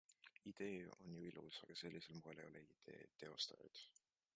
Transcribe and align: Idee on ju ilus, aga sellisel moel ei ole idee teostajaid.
Idee 0.51 0.87
on 0.99 1.11
ju 1.15 1.21
ilus, 1.27 1.61
aga 1.67 1.77
sellisel 1.83 2.19
moel 2.23 2.43
ei 2.45 2.51
ole 2.51 2.67
idee 2.71 3.01
teostajaid. 3.25 3.89